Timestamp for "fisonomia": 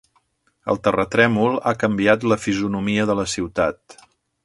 2.47-3.09